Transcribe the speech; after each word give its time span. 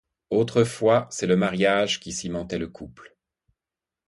Autrefois, 0.31 1.05
c’est 1.11 1.27
le 1.27 1.35
mariage 1.35 1.99
qui 1.99 2.11
cimentait 2.11 2.57
le 2.57 2.67
couple. 2.67 3.15